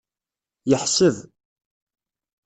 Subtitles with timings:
[0.69, 1.17] Yeḥseb.